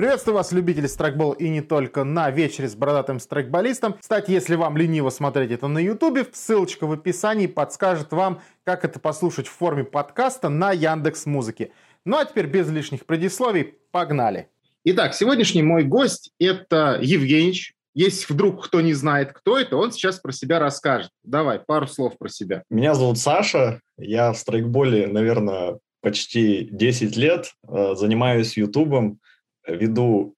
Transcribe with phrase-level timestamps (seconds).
[0.00, 3.96] Приветствую вас, любители страйкбол и не только на вечере с бородатым страйкболистом.
[4.00, 8.98] Кстати, если вам лениво смотреть это на ютубе, ссылочка в описании подскажет вам, как это
[8.98, 11.72] послушать в форме подкаста на Яндекс Музыке.
[12.04, 14.48] Ну а теперь без лишних предисловий, погнали.
[14.84, 17.74] Итак, сегодняшний мой гость– это Евгеньевич.
[17.92, 21.10] Если вдруг кто не знает, кто это, он сейчас про себя расскажет.
[21.22, 22.62] Давай, пару слов про себя.
[22.70, 29.18] Меня зовут Саша, я в страйкболе, наверное, почти 10 лет, э, занимаюсь ютубом,
[29.66, 30.34] веду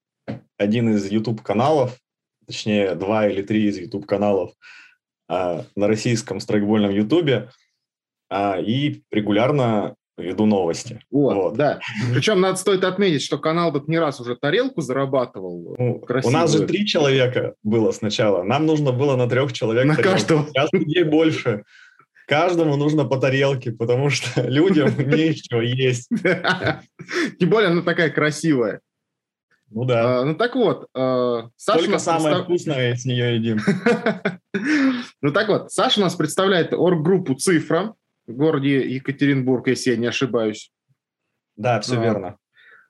[0.56, 1.98] один из YouTube-каналов,
[2.46, 4.52] точнее, два или три из YouTube-каналов
[5.28, 7.50] а, на российском страйкбольном YouTube,
[8.28, 11.00] а, и регулярно веду новости.
[11.10, 11.56] Вот, вот.
[11.56, 11.80] да.
[12.12, 15.74] Причем надо стоит отметить, что канал тут не раз уже тарелку зарабатывал.
[15.78, 18.42] Ну, у нас же три человека было сначала.
[18.42, 19.84] Нам нужно было на трех человек.
[19.84, 20.14] На тарелку.
[20.14, 20.46] каждого.
[20.46, 21.64] Сейчас людей больше.
[22.26, 26.08] Каждому нужно по тарелке, потому что людям нечего есть.
[27.38, 28.80] Тем более она такая красивая.
[29.74, 30.20] Ну да.
[30.20, 32.44] А, ну так вот, э, Саша Только самое представ...
[32.44, 33.58] вкусное с нее едим.
[35.22, 37.94] ну так вот, Саша у нас представляет орггруппу «Цифра»
[38.26, 40.72] в городе Екатеринбург, если я не ошибаюсь.
[41.56, 42.36] Да, все а, верно.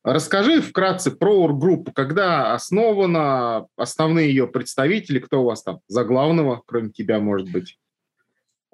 [0.05, 6.63] Расскажи вкратце про орггруппу, когда основана, основные ее представители, кто у вас там за главного,
[6.67, 7.79] кроме тебя, может быть?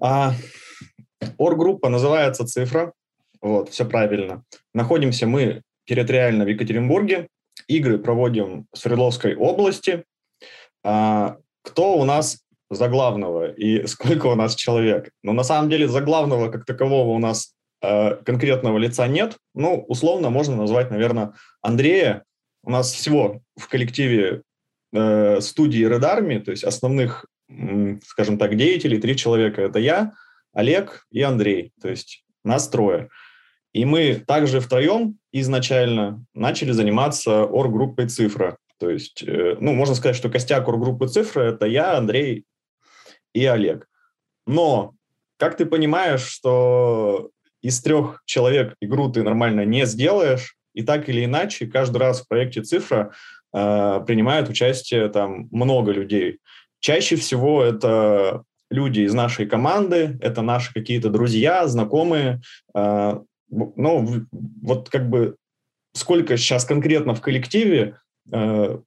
[0.01, 0.33] А,
[1.37, 2.93] орггруппа называется «Цифра»,
[3.41, 4.45] вот, все правильно.
[4.75, 7.29] Находимся мы территориально в Екатеринбурге,
[7.67, 10.05] игры проводим в Свердловской области.
[10.85, 15.11] А, кто у нас за главного и сколько у нас человек?
[15.23, 19.37] Ну, на самом деле, за главного как такового у нас э, конкретного лица нет.
[19.55, 22.25] Ну, условно можно назвать, наверное, Андрея.
[22.63, 24.43] У нас всего в коллективе
[24.93, 27.27] э, студии Red Army, то есть основных,
[28.05, 29.63] скажем так, деятелей, три человека.
[29.63, 30.13] Это я,
[30.53, 31.73] Олег и Андрей.
[31.81, 33.09] То есть нас трое.
[33.73, 38.57] И мы также втроем изначально начали заниматься оргруппой «Цифра».
[38.79, 42.45] То есть, э, ну, можно сказать, что костяк оргруппы «Цифра»– это я, Андрей
[43.33, 43.89] и Олег.
[44.47, 44.95] Но,
[45.37, 47.31] как ты понимаешь, что
[47.63, 52.29] из трех человек игру ты нормально не сделаешь, и так или иначе каждый раз в
[52.29, 53.13] проекте «Цифра»
[53.53, 56.39] э, принимают участие там много людей.
[56.81, 62.41] Чаще всего это люди из нашей команды, это наши какие-то друзья, знакомые,
[62.75, 64.27] э, ну,
[64.63, 65.37] вот как бы
[65.95, 67.97] сколько сейчас конкретно в коллективе,
[68.31, 68.79] э,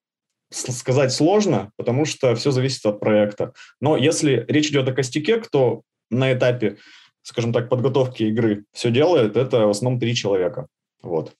[0.51, 3.53] сказать сложно, потому что все зависит от проекта.
[3.79, 6.77] Но если речь идет о костяке, кто на этапе,
[7.23, 10.67] скажем так, подготовки игры все делает, это в основном три человека.
[11.01, 11.33] Вот.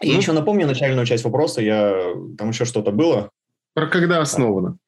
[0.00, 3.30] И ну, еще напомню начальную часть вопроса, я там еще что-то было.
[3.74, 4.78] Про когда основано?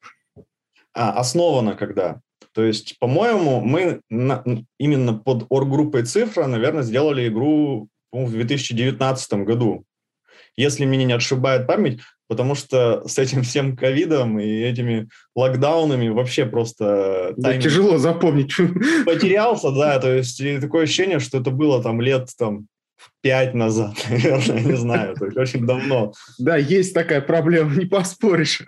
[0.93, 2.21] А, основано когда?
[2.53, 4.43] То есть, по-моему, мы на,
[4.77, 9.85] именно под оргруппой «Цифра», наверное, сделали игру в 2019 году.
[10.57, 12.01] Если меня не отшибает память,
[12.31, 17.33] потому что с этим всем ковидом и этими локдаунами вообще просто...
[17.35, 18.55] Да, тяжело запомнить.
[19.05, 22.67] Потерялся, да, то есть такое ощущение, что это было там лет там
[23.19, 26.13] пять назад, наверное, не знаю, то есть очень давно.
[26.39, 28.63] Да, есть такая проблема, не поспоришь.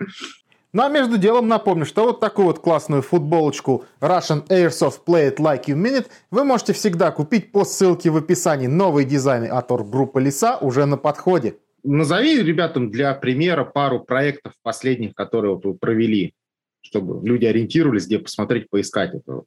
[0.74, 5.36] Ну а между делом напомню, что вот такую вот классную футболочку Russian Airsoft Play It
[5.38, 8.66] Like You Mean It вы можете всегда купить по ссылке в описании.
[8.66, 11.54] Новые дизайны от группы Лиса уже на подходе.
[11.84, 16.34] Назови ребятам для примера пару проектов последних, которые вот вы провели,
[16.80, 19.32] чтобы люди ориентировались, где посмотреть, поискать это.
[19.32, 19.46] Вот.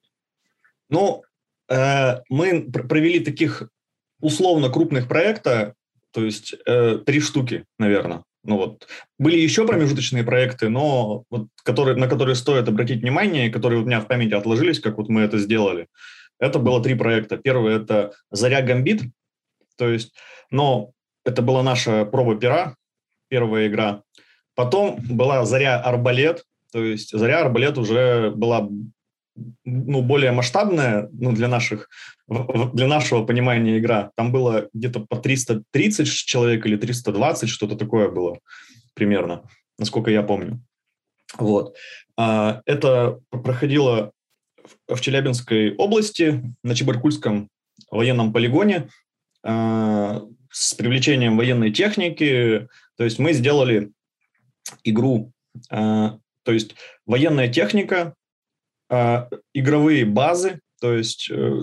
[0.89, 1.23] Ну,
[1.69, 3.69] э, мы провели таких
[4.19, 5.73] условно крупных проекта,
[6.11, 8.23] то есть э, три штуки, наверное.
[8.43, 8.87] Ну вот.
[9.19, 13.99] Были еще промежуточные проекты, но вот, которые, на которые стоит обратить внимание, которые у меня
[13.99, 15.87] в памяти отложились, как вот мы это сделали.
[16.39, 17.37] Это было три проекта.
[17.37, 19.01] Первый– это «Заря Гамбит»,
[19.75, 20.13] то есть,
[20.49, 20.91] но
[21.27, 22.75] это была наша проба пера,
[23.29, 24.03] первая игра.
[24.55, 28.67] Потом была «Заря Арбалет», то есть «Заря Арбалет» уже была
[29.65, 31.89] ну, более масштабная ну, для, наших,
[32.27, 34.11] для нашего понимания игра.
[34.15, 38.39] Там было где-то по 330 человек или 320, что-то такое было
[38.95, 39.43] примерно,
[39.77, 40.61] насколько я помню.
[41.37, 41.75] Вот.
[42.17, 44.11] А, это проходило
[44.87, 47.49] в Челябинской области на Чебаркульском
[47.91, 48.89] военном полигоне
[49.43, 50.23] а,
[50.59, 52.67] с привлечением военной техники.
[52.97, 53.91] То есть мы сделали
[54.83, 55.31] игру,
[55.69, 56.75] а, то есть
[57.05, 58.15] военная техника
[58.89, 61.59] э, игровые базы, то есть э,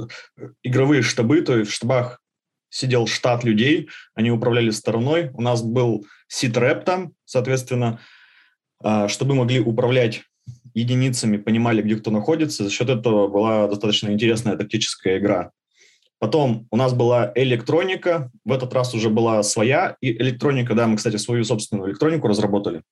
[0.62, 2.20] игровые штабы, то есть в штабах
[2.68, 5.30] сидел штат людей, они управляли стороной.
[5.34, 8.00] У нас был сит-рэп там, соответственно,
[9.06, 10.22] чтобы могли управлять
[10.74, 12.64] единицами, понимали, где кто находится.
[12.64, 15.52] За счет этого была достаточно интересная тактическая игра.
[16.18, 20.96] Потом у нас была электроника, в этот раз уже была своя и электроника, да, мы,
[20.96, 22.82] кстати, свою собственную электронику разработали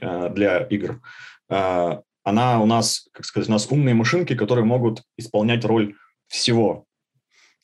[0.00, 1.00] э, для игр.
[1.48, 5.94] Э, она у нас, как сказать, у нас умные машинки, которые могут исполнять роль
[6.28, 6.84] всего.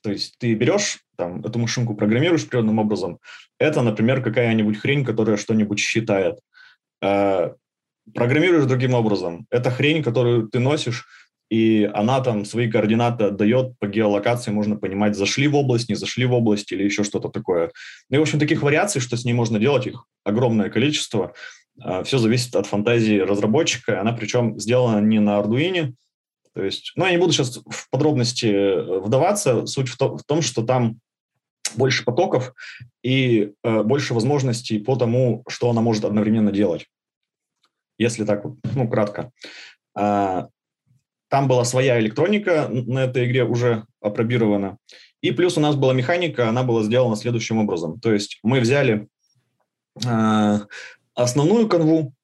[0.02, 3.18] То есть ты берешь там, эту машинку, программируешь определенным образом.
[3.58, 6.38] Это, например, какая-нибудь хрень, которая что-нибудь считает.
[7.02, 7.52] Э,
[8.14, 9.46] программируешь другим образом.
[9.50, 11.06] Это хрень, которую ты носишь,
[11.48, 16.26] и она там свои координаты отдает по геолокации, можно понимать, зашли в область, не зашли
[16.26, 17.70] в область или еще что-то такое.
[18.10, 21.34] Ну и, в общем, таких вариаций, что с ней можно делать, их огромное количество.
[21.80, 24.00] А, Все зависит от фантазии разработчика.
[24.00, 25.92] Она причем сделана не на Arduino,
[26.56, 29.66] то есть, ну, я не буду сейчас в подробности э, вдаваться.
[29.66, 31.00] Суть в, то, в том, что там
[31.76, 32.54] больше потоков
[33.02, 36.86] и э, больше возможностей по тому, что она может одновременно делать.
[37.98, 38.42] Если так,
[38.74, 39.32] ну, кратко.
[39.94, 40.48] А,
[41.28, 44.78] там была своя электроника на этой игре уже опробирована.
[45.22, 47.98] И плюс у нас была механика, она была сделана следующим образом.
[48.00, 49.08] То есть мы взяли
[50.04, 50.58] э,
[51.14, 52.14] основную канву,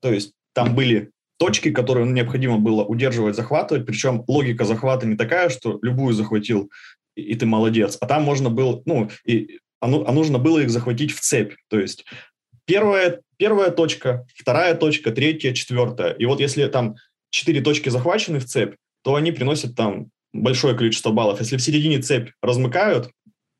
[0.00, 3.86] то есть там были точки, которые необходимо было удерживать, захватывать.
[3.86, 6.70] Причем логика захвата не такая, что любую захватил,
[7.14, 7.96] и, ты молодец.
[8.00, 11.54] А там можно было, ну, и, а, ну, а нужно было их захватить в цепь.
[11.68, 12.04] То есть
[12.64, 16.12] первая, первая точка, вторая точка, третья, четвертая.
[16.12, 16.96] И вот если там
[17.30, 21.40] четыре точки захвачены в цепь, то они приносят там большое количество баллов.
[21.40, 23.10] Если в середине цепь размыкают,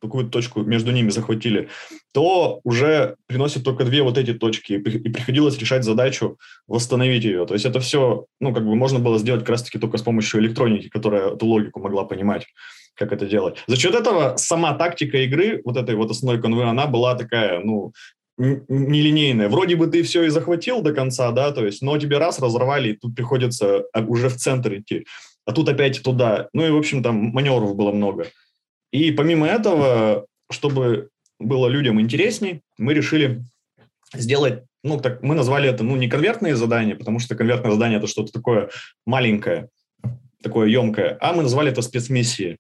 [0.01, 1.69] какую-то точку между ними захватили,
[2.13, 7.47] то уже приносит только две вот эти точки, и приходилось решать задачу восстановить ее.
[7.47, 10.41] То есть это все, ну, как бы можно было сделать как раз-таки только с помощью
[10.41, 12.47] электроники, которая эту логику могла понимать,
[12.95, 13.59] как это делать.
[13.67, 17.93] За счет этого сама тактика игры, вот этой вот основной конвы, она была такая, ну,
[18.39, 19.49] нелинейная.
[19.49, 22.91] Вроде бы ты все и захватил до конца, да, то есть, но тебе раз разорвали,
[22.91, 25.07] и тут приходится а, уже в центр идти,
[25.45, 26.49] а тут опять туда.
[26.53, 28.29] Ну и, в общем, там маневров было много.
[28.93, 31.09] И помимо этого, чтобы
[31.39, 33.43] было людям интересней, мы решили
[34.15, 38.07] сделать, ну, так мы назвали это, ну, не конвертные задания, потому что конвертное задание– это
[38.07, 38.71] что-то такое
[39.05, 39.69] маленькое,
[40.43, 42.59] такое емкое, а мы назвали это спецмиссии.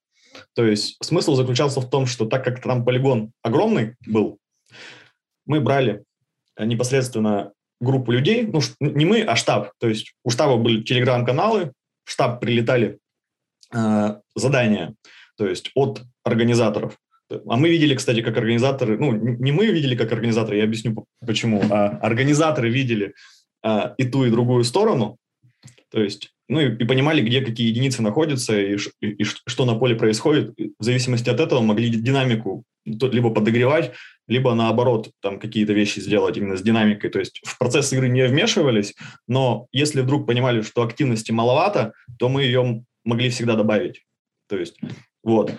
[0.55, 4.39] То есть смысл заключался в том, что так как там полигон огромный был,
[5.49, 6.05] мы брали
[6.56, 9.73] э, непосредственно группу людей, ну, не мы, а штаб.
[9.81, 11.73] То есть у штаба были телеграм-каналы,
[12.05, 12.99] в штаб прилетали
[13.75, 14.95] э, задания,
[15.37, 16.97] то есть от организаторов.
[17.31, 21.62] А мы видели, кстати, как организаторы, ну, не мы видели как организаторы, я объясню почему,
[21.71, 23.15] а организаторы видели
[23.65, 25.19] э, и ту, и другую сторону,
[25.91, 29.75] то есть, ну, и, и понимали, где какие единицы находятся и, и, и что на
[29.75, 30.55] поле происходит.
[30.79, 33.93] В зависимости от этого могли динамику либо подогревать,
[34.26, 37.11] либо наоборот там какие-то вещи сделать именно с динамикой.
[37.11, 38.94] То есть в процесс игры не вмешивались,
[39.26, 44.05] но если вдруг понимали, что активности маловато, то мы ее могли всегда добавить.
[44.49, 44.79] То есть
[45.23, 45.52] вот.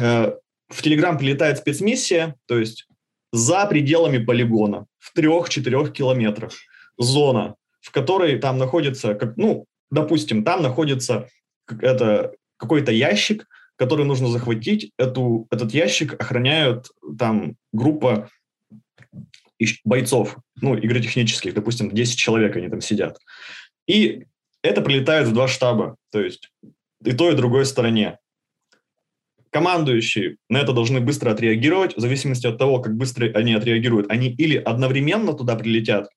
[0.00, 0.32] Э,
[0.68, 2.88] в Телеграм прилетает спецмиссия, то есть
[3.32, 6.52] за пределами полигона, в трех-четырех километрах
[6.98, 11.28] зона, в которой там находится, как, ну, допустим, там находится
[11.80, 13.46] это какой-то ящик,
[13.76, 14.92] который нужно захватить.
[14.98, 16.88] Эту, этот ящик охраняют
[17.18, 18.28] там группа
[19.84, 23.18] бойцов, ну, игротехнических, допустим, 10 человек они там сидят.
[23.86, 24.24] И
[24.62, 26.50] это прилетает в два штаба, то есть
[27.04, 28.18] и той, и другой стороне.
[29.50, 34.10] Командующие на это должны быстро отреагировать, в зависимости от того, как быстро они отреагируют.
[34.10, 36.08] Они или одновременно туда прилетят,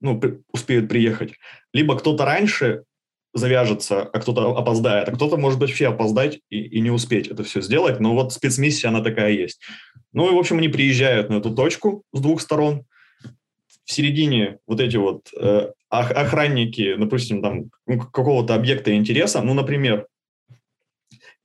[0.00, 1.34] ну, при, успеют приехать,
[1.74, 2.84] либо кто-то раньше
[3.36, 7.60] завяжется, а кто-то опоздает, а кто-то, может вообще опоздать и, и не успеть это все
[7.60, 9.60] сделать, но вот спецмиссия, она такая есть.
[10.12, 12.84] Ну и, в общем, они приезжают на эту точку с двух сторон,
[13.84, 20.08] в середине вот эти вот э, охранники, допустим, там ну, какого-то объекта интереса, ну, например,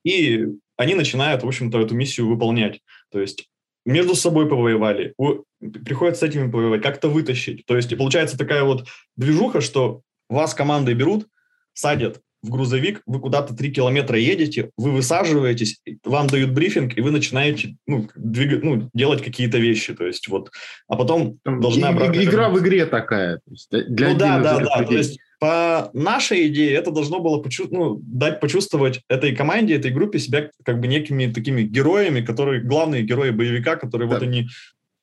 [0.04, 2.82] и они начинают, в общем-то, эту миссию выполнять.
[3.12, 3.48] То есть
[3.86, 7.66] между собой повоевали, у, приходится с этими повоевать, как-то вытащить.
[7.66, 11.28] То есть и получается такая вот движуха, что вас командой берут,
[11.74, 17.12] садят в грузовик, вы куда-то три километра едете, вы высаживаетесь, вам дают брифинг, и вы
[17.12, 19.94] начинаете ну, двигать, ну, делать какие-то вещи.
[19.94, 20.50] То есть вот,
[20.88, 22.24] а потом Там должна и, обратно...
[22.24, 23.38] Игра в игре такая.
[23.38, 24.84] То есть для ну да, да, да.
[24.84, 29.92] То есть по нашей идее это должно было почу- ну, дать почувствовать этой команде, этой
[29.92, 34.16] группе себя как бы некими такими героями, которые главные герои боевика, которые да.
[34.16, 34.48] вот они...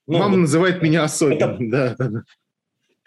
[0.09, 2.23] Ну, Мама вот, называет меня особенным, это, да,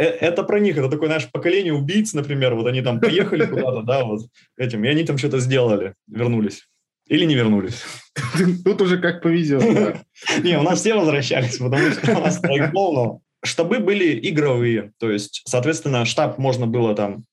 [0.04, 4.04] это про них, это такое, знаешь, поколение убийц, например, вот они там поехали куда-то, да,
[4.04, 4.22] вот
[4.58, 6.68] этим, и они там что-то сделали, вернулись.
[7.08, 7.84] или не вернулись.
[8.66, 9.64] Тут уже как повезет.
[10.44, 15.42] Не, у нас все возвращались, потому что у нас страйкбол, штабы были игровые, то есть,
[15.46, 17.24] соответственно, штаб можно было там,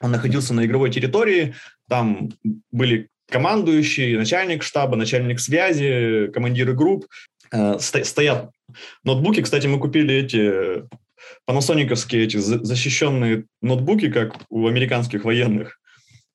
[0.00, 1.54] он находился на игровой территории,
[1.88, 2.30] там
[2.70, 7.06] были командующий, начальник штаба, начальник связи, командиры групп,
[7.52, 8.50] э, стоят
[9.04, 9.42] ноутбуки.
[9.42, 10.84] Кстати, мы купили эти
[11.50, 15.80] панасониковские эти защищенные ноутбуки, как у американских военных.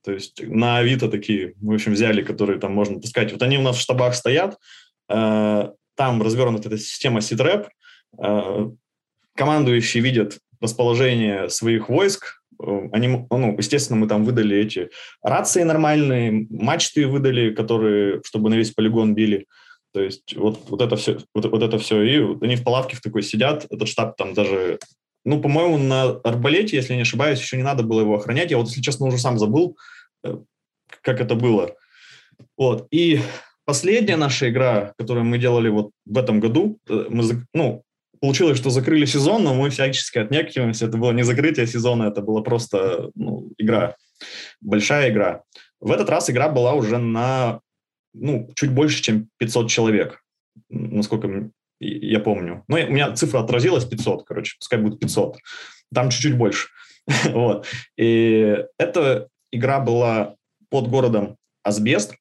[0.03, 3.31] То есть на Авито такие, в общем, взяли, которые там можно таскать.
[3.31, 4.57] Вот они у нас в штабах стоят,
[5.10, 7.69] э, там развернута эта система Ситреп,
[8.22, 8.69] э,
[9.38, 14.89] командующие видят расположение своих войск, э, они, ну, естественно, мы там выдали эти
[15.24, 19.45] рации нормальные, мачты выдали, которые, чтобы на весь полигон били.
[19.93, 22.01] То есть вот, вот это все, вот, вот это все.
[22.01, 24.77] И вот они в палатке в такой сидят, этот штаб там даже
[25.25, 28.51] ну, по-моему, на арбалете, если не ошибаюсь, еще не надо было его охранять.
[28.51, 29.75] Я вот, если честно, уже сам забыл,
[30.25, 30.38] Э,
[31.01, 31.75] как это было.
[32.58, 32.88] Вот.
[32.91, 33.20] И
[33.65, 37.84] последняя наша игра, которую мы делали вот в этом году, э, мы, ну,
[38.20, 40.86] получилось, что закрыли сезон, но мы всячески отнекиваемся.
[40.86, 43.96] Это было не закрытие сезона, это была просто ну, игра,
[44.62, 45.44] большая игра.
[45.79, 47.60] В этот раз игра была уже на
[48.13, 50.22] ну, чуть больше, чем 500 человек,
[50.70, 52.63] насколько я помню.
[52.67, 55.38] Но у меня цифра отразилась 500, короче, пускай будет 500.
[55.94, 56.70] Там чуть-чуть больше.
[57.25, 57.67] вот.
[57.98, 60.36] И это игра была
[60.70, 62.15] под городом Асбест.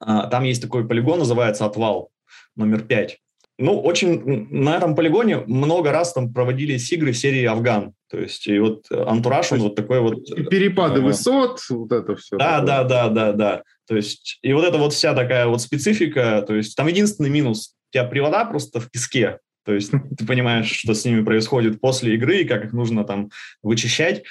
[0.00, 2.10] А, там есть такой полигон, называется «Отвал»,
[2.56, 3.18] номер пять.
[3.56, 7.94] Ну, очень на этом полигоне много раз там проводились игры серии «Афган».
[8.10, 10.26] То есть, и вот антураж, он вот такой вот...
[10.50, 12.36] Перепады э, высот, вот это все.
[12.36, 12.66] Да, такое.
[12.66, 13.62] да, да, да, да.
[13.86, 17.74] То есть, и вот это вот вся такая вот специфика, то есть, там единственный минус,
[17.94, 22.42] тебя привода просто в песке, то есть ты понимаешь, что с ними происходит после игры,
[22.42, 23.30] и как их нужно там
[23.62, 24.24] вычищать.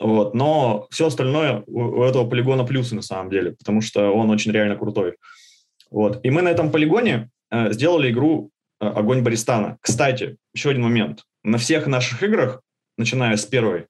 [0.00, 0.34] Вот.
[0.34, 4.76] Но все остальное у этого полигона плюсы на самом деле, потому что он очень реально
[4.76, 5.14] крутой.
[5.90, 6.24] Вот.
[6.24, 8.50] И мы на этом полигоне э, сделали игру
[8.80, 9.78] э, «Огонь Баристана».
[9.80, 11.22] Кстати, еще один момент.
[11.44, 12.62] На всех наших играх,
[12.98, 13.86] начиная с первой,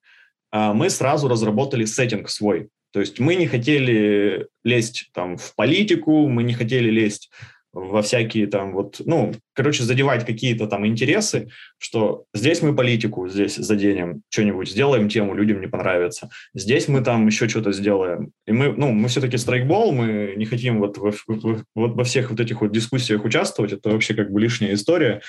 [0.52, 2.68] э, мы сразу разработали сеттинг свой.
[2.92, 7.30] То есть мы не хотели лезть там, в политику, мы не хотели лезть
[7.72, 13.56] во всякие там вот, ну, короче, задевать какие-то там интересы, что здесь мы политику здесь
[13.56, 16.28] заденем, что-нибудь сделаем тему, людям не понравится.
[16.54, 18.32] Здесь мы там еще что-то сделаем.
[18.46, 22.40] И мы, ну, мы все-таки страйкбол, мы не хотим вот во, вот во всех вот
[22.40, 25.22] этих вот дискуссиях участвовать, это вообще как бы лишняя история.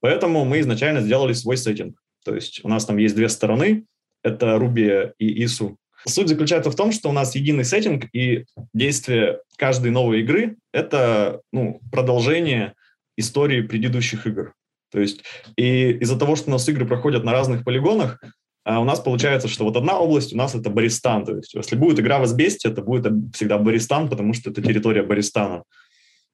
[0.00, 2.00] Поэтому мы изначально сделали свой сеттинг.
[2.24, 3.84] То есть у нас там есть две стороны,
[4.22, 5.76] это Ruby и ISU,
[6.06, 11.40] Суть заключается в том, что у нас единый сеттинг, и действие каждой новой игры— это
[11.52, 12.74] ну, продолжение
[13.16, 14.54] истории предыдущих игр.
[14.90, 15.22] То есть
[15.56, 18.20] и из-за того, что у нас игры проходят на разных полигонах,
[18.64, 21.24] а у нас получается, что вот одна область у нас это Баристан.
[21.24, 25.02] То есть если будет игра в Асбесте, это будет всегда Баристан, потому что это территория
[25.02, 25.64] Баристана.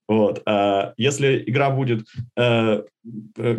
[0.09, 0.43] Вот.
[0.47, 2.83] А если игра будет э,
[3.37, 3.57] э,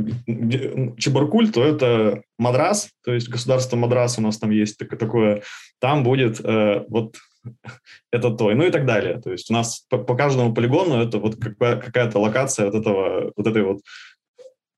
[0.97, 5.43] Чебаркуль, то это Мадрас, то есть государство Мадрас у нас там есть так, такое.
[5.79, 7.15] Там будет э, вот
[8.11, 9.19] это то, ну и так далее.
[9.21, 13.47] То есть у нас по, по каждому полигону это вот какая-то локация вот этого, вот
[13.47, 13.81] этой вот,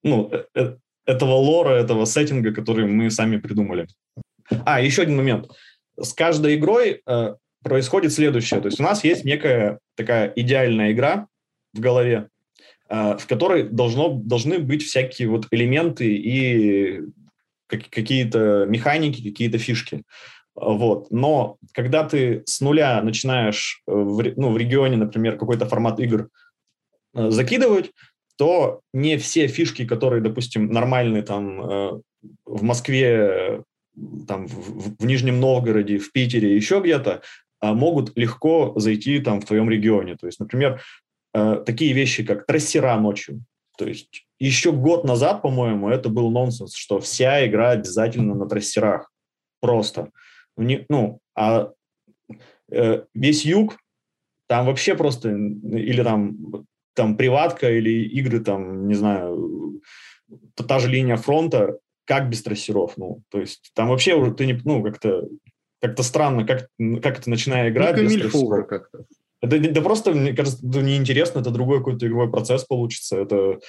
[0.04, 3.88] ну, э, э, этого лора, этого сеттинга, который мы сами придумали.
[4.66, 5.48] А, еще один момент.
[6.00, 8.62] С каждой игрой э, происходит следующее.
[8.62, 11.28] То есть у нас есть некая такая идеальная игра,
[11.74, 12.30] в голове,
[12.88, 17.02] а, в которой должно, должны быть всякие вот элементы и
[17.68, 20.04] какие-то механики, какие-то фишки.
[20.56, 21.12] Вот.
[21.12, 26.30] Но когда ты с нуля начинаешь э, в, ну, в регионе, например, какой-то формат игр
[27.16, 27.92] э, закидывать,
[28.38, 32.02] то не все фишки, которые, допустим, нормальные там э,
[32.46, 33.64] в Москве,
[34.28, 37.22] там, в, в Нижнем Новгороде, в Питере, еще где-то,
[37.60, 40.16] а могут легко зайти там в твоем регионе.
[40.16, 40.82] То есть, например,
[41.40, 43.44] э, такие вещи, как трассера ночью.
[43.78, 49.12] То есть еще год назад, по-моему, это был нонсенс, что вся игра обязательно на трассерах.
[49.62, 50.10] Просто.
[50.58, 51.72] Ну, а
[52.72, 53.78] э, весь юг,
[54.48, 59.82] там вообще просто, или там, там приватка, или игры там, не знаю,
[60.56, 64.60] та же линия фронта, как без трассеров, ну, то есть там вообще уже ты не,
[64.66, 65.28] ну, как-то
[65.82, 66.68] как-то странно, как,
[67.02, 68.68] как это начиная играть ну, без трассеров.
[68.68, 69.06] как-то.
[69.42, 73.18] Это, да просто, мне кажется, это неинтересно, это другой какой-то игровой процесс получится.
[73.18, 73.60] Это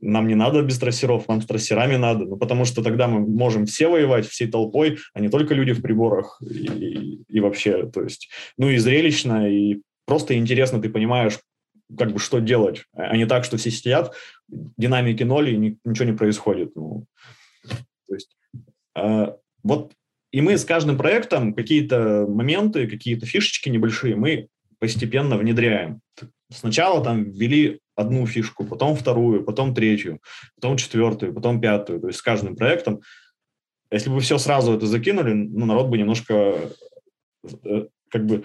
[0.00, 3.66] нам не надо без трассеров, нам с трассерами надо, ну, потому что тогда мы можем
[3.66, 8.02] все воевать всей толпой, а не только люди в приборах и, и, и вообще, то
[8.02, 11.38] есть, ну и зрелищно, и просто интересно, ты понимаешь,
[11.98, 14.14] как бы что делать, а не так, что все сидят,
[14.48, 16.74] динамики ноль, и ни, ничего не происходит.
[16.76, 17.04] Ну,
[18.08, 18.36] то есть,
[18.96, 19.26] э,
[19.62, 19.92] вот
[20.32, 24.48] и мы с каждым проектом какие-то моменты, какие-то фишечки небольшие мы
[24.80, 26.00] постепенно внедряем.
[26.50, 30.20] Сначала там ввели одну фишку, потом вторую, потом третью,
[30.56, 32.00] потом четвертую, потом пятую.
[32.00, 33.02] То есть с каждым проектом,
[33.92, 36.56] если бы все сразу это закинули, ну, народ бы немножко
[37.64, 38.44] э, как бы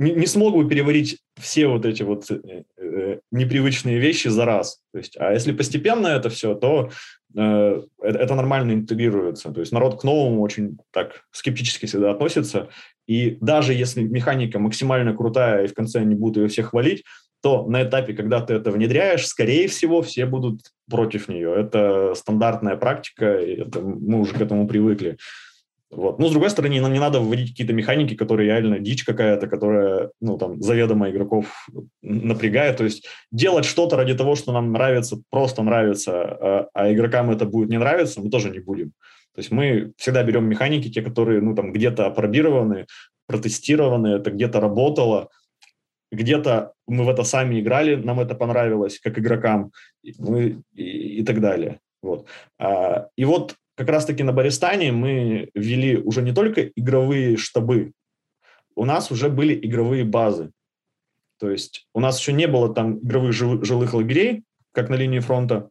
[0.00, 4.80] не, не смог бы переварить все вот эти вот э, э, непривычные вещи за раз.
[4.92, 6.90] То есть, а если постепенно это все, то
[7.36, 9.52] э, это нормально интегрируется.
[9.52, 12.70] То есть народ к новому очень так скептически всегда относится.
[13.06, 17.04] И даже если механика максимально крутая, и в конце они будут ее все хвалить,
[17.42, 21.54] то на этапе, когда ты это внедряешь, скорее всего, все будут против нее.
[21.54, 25.18] Это стандартная практика, это, мы уже к этому привыкли.
[25.90, 26.20] Вот.
[26.20, 30.10] Но, с другой стороны, нам не надо вводить какие-то механики, которые реально дичь какая-то, которая,
[30.20, 31.66] ну, там, заведомо игроков
[32.00, 32.76] напрягает.
[32.76, 37.44] То есть делать что-то ради того, что нам нравится, просто нравится, а, а игрокам это
[37.44, 38.92] будет не нравиться, мы тоже не будем.
[39.34, 42.86] То есть мы всегда берем механики, те, которые, ну, там, где-то опробированы,
[43.26, 45.30] протестированы, это где-то работало,
[46.12, 49.72] где-то мы в это сами играли, нам это понравилось, как игрокам,
[50.18, 51.80] мы, и, и так далее.
[52.02, 52.26] Вот.
[52.58, 57.92] А, и вот как раз-таки на Баристане мы ввели уже не только игровые штабы,
[58.76, 60.50] у нас уже были игровые базы.
[61.38, 65.70] То есть у нас еще не было там игровых жилых лагерей, как на линии фронта,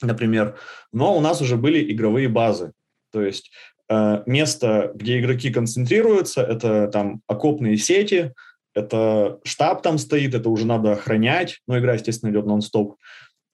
[0.00, 0.60] например,
[0.92, 2.70] но у нас уже были игровые базы.
[3.10, 3.50] То есть
[3.88, 8.32] э, место, где игроки концентрируются, это там окопные сети,
[8.74, 12.96] это штаб там стоит, это уже надо охранять, но игра, естественно, идет нон-стоп.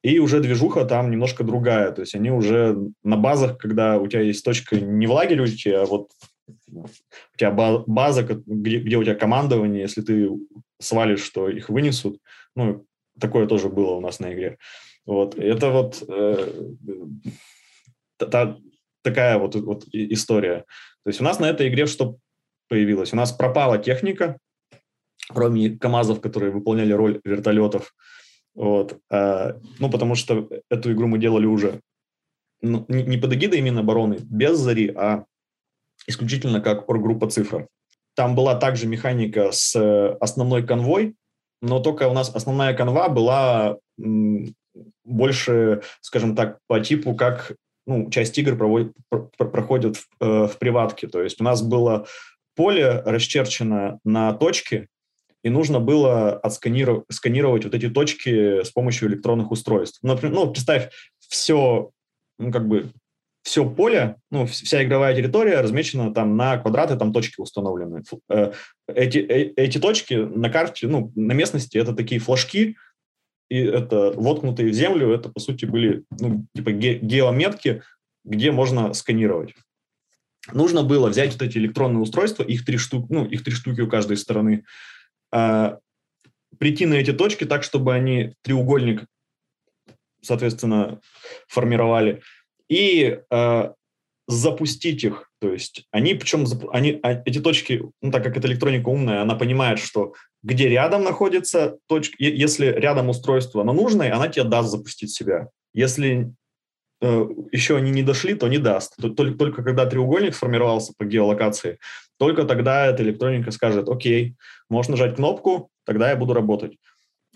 [0.07, 1.91] И уже движуха там немножко другая.
[1.91, 5.47] То есть они уже на базах, когда у тебя есть точка не в лагере у
[5.49, 6.13] тебя, а вот
[6.71, 6.87] у
[7.37, 10.31] тебя база, где, где у тебя командование, если ты
[10.79, 12.21] свалишь, что их вынесут.
[12.55, 12.87] Ну,
[13.19, 14.59] такое тоже было у нас на игре.
[15.07, 15.37] Вот.
[15.37, 16.53] Это вот э,
[18.17, 18.59] та,
[19.03, 20.67] такая вот, вот история.
[21.03, 22.19] То есть у нас на этой игре что
[22.69, 23.13] появилось?
[23.13, 24.39] У нас пропала техника,
[25.29, 27.93] кроме КАМАЗов, которые выполняли роль вертолетов.
[28.57, 28.99] Вот.
[29.11, 31.81] А, ну, потому что эту игру мы делали уже
[32.63, 35.25] ну, не, не под эгидой обороны, без зари, а
[36.07, 37.69] исключительно как оргруппа цифра.
[38.15, 41.15] Там была также механика с э, основной конвой,
[41.61, 44.55] но только у нас основная конва была м,
[45.05, 47.53] больше, скажем так, по типу, как
[47.87, 51.09] ну, часть игр проводит, про, проходит в, э, в приватке.
[51.09, 52.07] То есть у нас было
[52.55, 54.89] поле расчерчено на точки,
[55.47, 60.01] и нужно было отсканировать сканировать вот эти точки с помощью электронных устройств.
[60.03, 61.93] Например, ну, представь, все,
[62.41, 62.91] ну, как бы,
[63.43, 68.03] все поле, ну, вся игровая территория размечена там на квадраты, там точки установлены.
[68.29, 68.55] Э,
[68.89, 72.77] эти, э, эти точки на карте, ну, на местности это такие флажки,
[73.49, 77.83] и это воткнутые в землю, это, по сути, были, ну, типа ге- геометки,
[78.25, 79.55] где можно сканировать.
[80.53, 83.89] Нужно было взять вот эти электронные устройства, их три штуки, ну, их три штуки у
[83.89, 84.65] каждой стороны,
[85.33, 85.79] а,
[86.59, 89.05] прийти на эти точки так, чтобы они треугольник,
[90.23, 91.01] соответственно,
[91.49, 92.23] формировали,
[92.69, 93.73] и э,
[94.27, 95.31] запустить их.
[95.41, 99.37] То есть они, причем они, а, эти точки, ну, так как это электроника умная, она
[99.37, 105.11] понимает, что где рядом находится точка, если рядом устройство, оно нужное, она тебе даст запустить
[105.11, 105.49] себя.
[105.75, 106.33] Если
[107.01, 108.97] э, еще они не дошли, то не даст.
[108.97, 111.79] Только, только когда треугольник сформировался по геолокации,
[112.19, 114.37] только тогда эта электроника скажет, окей,
[114.69, 116.79] можешь нажать кнопку, тогда я буду работать.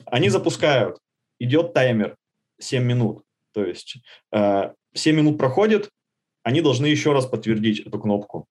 [0.06, 0.98] Они запускают,
[1.38, 2.16] идет таймер
[2.58, 3.22] 7 минут.
[3.52, 3.96] То есть
[4.32, 5.90] э, 7 минут проходит,
[6.42, 8.46] они должны еще раз подтвердить эту кнопку.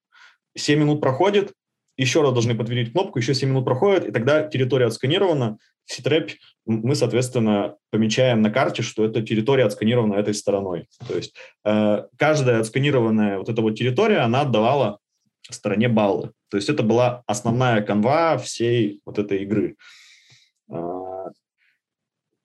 [0.56, 1.52] 7 минут проходит,
[1.96, 5.58] еще раз должны подтвердить кнопку, еще 7 минут проходит, и тогда территория отсканирована.
[5.86, 6.30] Ситреп
[6.66, 10.86] мы, соответственно, помечаем на карте, что эта территория отсканирована этой стороной.
[11.08, 14.98] То есть э, каждая отсканированная вот эта вот территория, она отдавала
[15.48, 16.32] стороне баллы.
[16.50, 19.76] То есть это была основная канва всей вот этой игры.
[20.70, 21.30] А,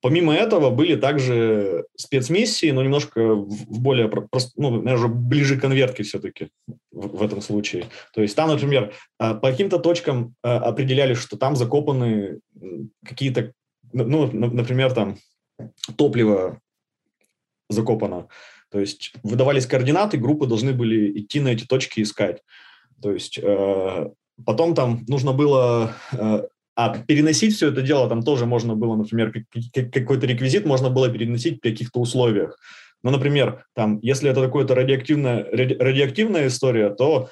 [0.01, 4.12] помимо этого были также спецмиссии, но немножко в более,
[4.55, 6.49] ну, наверное, ближе к конвертке все-таки
[6.91, 7.88] в, в этом случае.
[8.13, 12.39] То есть там, например, а, по каким-то точкам а, определяли, что там закопаны
[13.03, 13.53] какие-то,
[13.93, 15.17] ну, например, там
[15.97, 16.60] топливо
[17.69, 18.27] закопано.
[18.69, 22.41] То есть выдавались координаты, группы должны были идти на эти точки искать.
[23.01, 24.10] То есть э,
[24.45, 25.93] потом там нужно было...
[26.13, 26.43] Э,
[26.77, 29.31] а переносить все это дело там тоже можно было, например,
[29.71, 32.60] какой-то реквизит можно было переносить при каких-то условиях.
[33.01, 37.29] Ну, например, там, если это какая-то радиоактивная, ради, радиоактивная история, то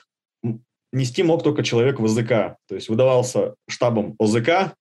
[0.94, 2.58] нести мог только человек в ОЗК.
[2.68, 4.76] То есть выдавался штабом ОЗК,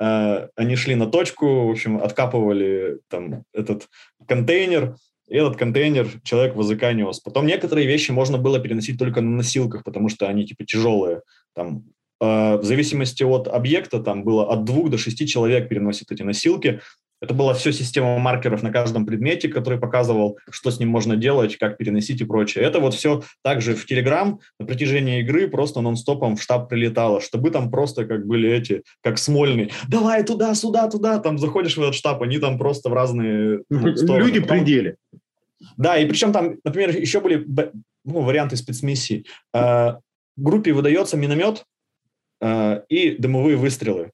[0.00, 3.88] э, они шли на точку, в общем, откапывали там этот
[4.26, 4.96] контейнер,
[5.28, 7.20] этот контейнер человек в языка нес.
[7.20, 11.22] Потом некоторые вещи можно было переносить только на носилках, потому что они типа тяжелые.
[11.54, 11.84] Там
[12.18, 16.80] в зависимости от объекта, там было от двух до шести человек переносит эти носилки.
[17.22, 21.56] Это была все система маркеров на каждом предмете, который показывал, что с ним можно делать,
[21.56, 22.64] как переносить и прочее.
[22.64, 27.50] Это вот все также в Telegram на протяжении игры просто нон-стопом в штаб прилетало, чтобы
[27.50, 31.94] там просто как были эти, как Смольный, давай туда, сюда, туда, там заходишь в этот
[31.94, 34.24] штаб, они там просто в разные ну, стороны.
[34.24, 34.58] Люди Потом...
[34.58, 34.96] пределе.
[35.76, 37.46] Да, и причем там, например, еще были
[38.04, 39.26] ну, варианты спецмиссий.
[39.54, 39.94] Э,
[40.36, 41.64] группе выдается миномет
[42.40, 44.10] э, и дымовые выстрелы.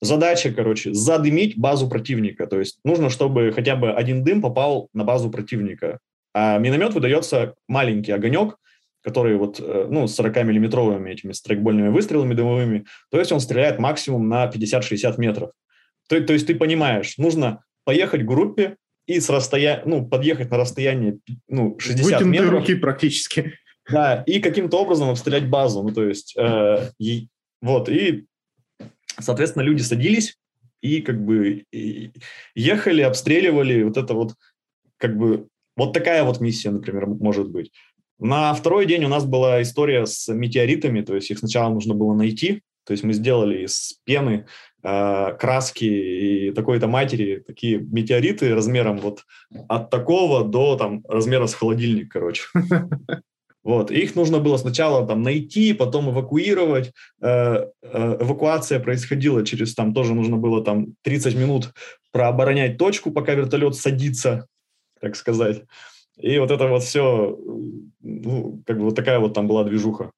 [0.00, 2.46] Задача, короче, задымить базу противника.
[2.46, 5.98] То есть нужно, чтобы хотя бы один дым попал на базу противника.
[6.34, 8.56] А миномет выдается маленький огонек,
[9.02, 12.84] который вот, э, ну, с 40-миллиметровыми этими страйкбольными выстрелами дымовыми.
[13.10, 15.50] То есть он стреляет максимум на 50-60 метров.
[16.08, 20.58] То, то есть ты понимаешь, нужно поехать к группе и с расстояния, ну, подъехать на
[20.58, 22.60] расстояние, ну, 60 Вытянутые метров.
[22.60, 23.54] руки практически.
[23.90, 25.82] Да, и каким-то образом обстрелять базу.
[25.82, 27.28] Ну, то есть, э, и,
[27.62, 28.26] вот, и
[29.20, 30.38] Соответственно, люди садились
[30.80, 31.64] и как бы
[32.54, 34.34] ехали, обстреливали вот это вот
[34.96, 37.72] как бы вот такая вот миссия, например, может быть.
[38.18, 42.14] На второй день у нас была история с метеоритами, то есть их сначала нужно было
[42.14, 44.46] найти, то есть мы сделали из пены,
[44.82, 49.24] э, краски и такой-то матери такие метеориты размером вот
[49.68, 52.44] от такого до там размера с холодильник, короче.
[53.68, 53.90] Вот.
[53.90, 56.94] их нужно было сначала там найти, потом эвакуировать.
[57.20, 61.74] Э, э, эвакуация происходила через там тоже нужно было там 30 минут
[62.10, 64.46] прооборонять точку, пока вертолет садится,
[65.02, 65.64] так сказать.
[66.16, 67.38] И вот это вот все,
[68.00, 70.12] ну, как бы вот такая вот там была движуха.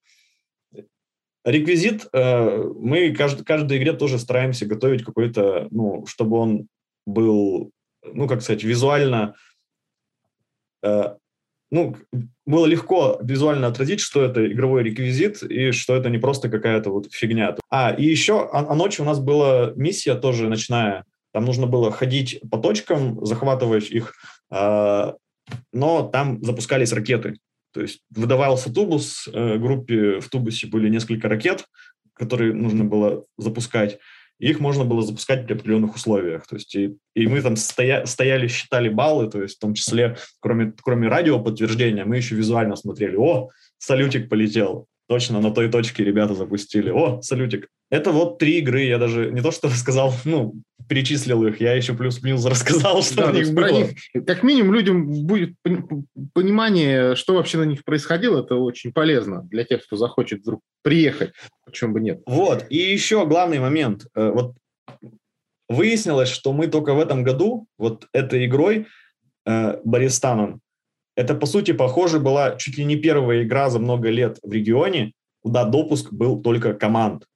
[1.45, 6.69] Реквизит э, мы кажд, каждой игре тоже стараемся готовить какой-то, ну, чтобы он
[7.05, 7.73] был,
[8.05, 9.35] ну, как сказать, визуально
[11.71, 11.97] ну,
[12.47, 17.13] было легко визуально отразить, что это игровой реквизит и что это не просто какая-то вот
[17.13, 17.55] фигня.
[17.71, 21.05] А, и еще а, а ночью у нас была миссия тоже ночная.
[21.33, 24.15] Там нужно было ходить по точкам, захватывать их,
[24.51, 25.13] э,
[25.73, 27.39] но там запускались ракеты.
[27.73, 31.67] То есть выдавался тубус, э, группе в тубусе были несколько ракет,
[32.15, 34.01] которые нужно было запускать
[34.49, 36.47] их можно было запускать при определенных условиях.
[36.47, 40.17] То есть и, и мы там стоя, стояли, считали баллы, то есть в том числе,
[40.41, 46.05] кроме, кроме радио подтверждения, мы еще визуально смотрели, о, салютик полетел, точно на той точке
[46.05, 47.69] ребята запустили, о, салютик.
[47.91, 50.55] Это вот три игры, я даже не то что рассказал, ну,
[50.89, 53.67] перечислил их, я еще плюс-минус рассказал, что да, у них было.
[53.69, 53.91] Них,
[54.27, 55.55] как минимум людям будет
[56.33, 61.33] понимание, что вообще на них происходило, это очень полезно для тех, кто захочет вдруг приехать,
[61.65, 62.23] почему бы нет.
[62.27, 64.07] Вот, и еще главный момент.
[64.15, 64.55] Э, вот
[65.69, 68.87] выяснилось, что мы только в этом году вот этой игрой
[69.47, 70.61] э, Бористаном,
[71.17, 75.13] это, по сути, похоже, была чуть ли не первая игра за много лет в регионе,
[75.43, 77.27] куда допуск был только команд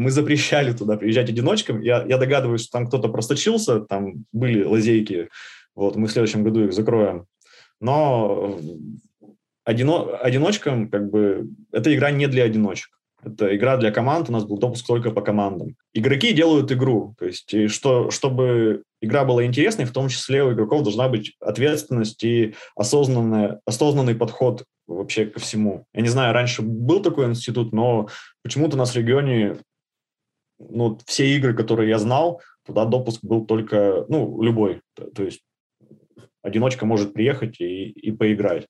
[0.00, 1.82] мы запрещали туда приезжать одиночкам.
[1.82, 5.28] Я, я догадываюсь, что там кто-то просточился, там были лазейки.
[5.74, 7.26] Вот, мы в следующем году их закроем.
[7.80, 8.58] Но
[9.64, 12.90] одино, одиночкам, как бы, эта игра не для одиночек.
[13.22, 15.76] Это игра для команд, у нас был допуск только по командам.
[15.92, 20.82] Игроки делают игру, то есть что, чтобы игра была интересной, в том числе у игроков
[20.82, 25.84] должна быть ответственность и осознанная, осознанный подход вообще ко всему.
[25.92, 28.08] Я не знаю, раньше был такой институт, но
[28.42, 29.58] почему-то у нас в регионе
[30.68, 34.82] ну, все игры, которые я знал, туда допуск был только, ну, любой.
[34.94, 35.40] То есть
[36.42, 38.66] одиночка может приехать и, и поиграть.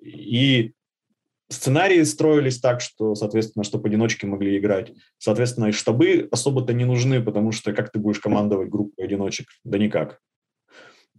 [0.00, 0.72] И
[1.48, 4.92] сценарии строились так, что, соответственно, чтобы одиночки могли играть.
[5.18, 9.48] Соответственно, и штабы особо-то не нужны, потому что как ты будешь командовать группой одиночек?
[9.64, 10.20] Да никак.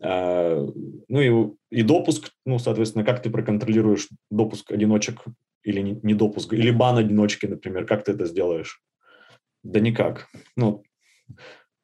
[0.01, 0.65] А,
[1.07, 5.23] ну и, и допуск, ну, соответственно, как ты проконтролируешь допуск одиночек
[5.63, 8.81] или не, не допуск, или бан одиночки, например, как ты это сделаешь?
[9.67, 10.27] Да никак.
[10.55, 10.83] Ну,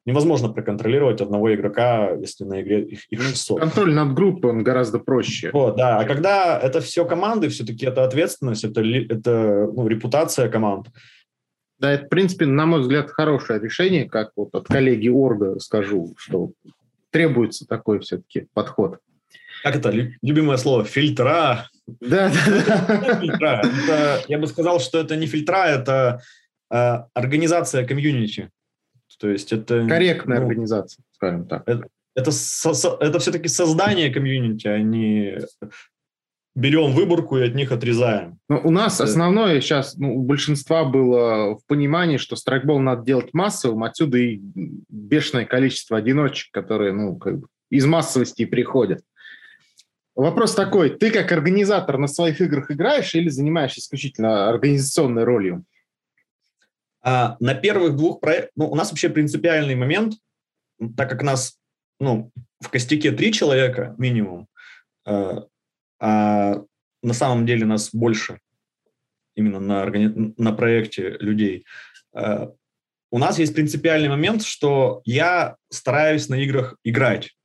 [0.06, 3.58] невозможно проконтролировать одного игрока, если на игре их, их 600.
[3.58, 5.50] Ну, контроль над группой, он гораздо проще.
[5.52, 5.98] Вот, да.
[5.98, 10.86] А когда это все команды, все-таки это ответственность, это, это ну, репутация команд.
[11.78, 16.14] Да, это, в принципе, на мой взгляд, хорошее решение, как вот от коллеги Орга скажу,
[16.16, 16.52] что
[17.10, 18.98] требуется такой все-таки подход.
[19.62, 19.90] Как это?
[20.22, 21.68] Любимое слово фильтра.
[21.86, 23.20] Да, да, да.
[23.20, 23.62] Фильтра.
[23.62, 26.22] Это, я бы сказал, что это не фильтра, это
[26.74, 28.50] а, организация комьюнити.
[29.20, 29.86] То есть это...
[29.86, 31.62] Корректная ну, организация, скажем так.
[31.66, 35.38] Это, это, со, это все-таки создание комьюнити, а не
[36.56, 38.38] берем выборку и от них отрезаем.
[38.48, 39.04] Ну, у нас это...
[39.04, 44.40] основное сейчас, ну, у большинства было в понимании, что страйкбол надо делать массовым, отсюда и
[44.42, 49.00] бешеное количество одиночек, которые, ну, как бы из массовости приходят.
[50.16, 55.64] Вопрос такой, ты как организатор на своих играх играешь или занимаешься исключительно организационной ролью?
[57.04, 60.14] А на первых двух проектах, ну, у нас вообще принципиальный момент,
[60.96, 61.58] так как нас,
[62.00, 64.48] ну, в костяке три человека минимум,
[65.06, 65.42] э,
[66.00, 66.62] а
[67.02, 68.40] на самом деле нас больше
[69.36, 70.34] именно на, органи...
[70.38, 71.66] на проекте людей.
[72.14, 72.48] Э,
[73.10, 77.36] у нас есть принципиальный момент, что я стараюсь на играх играть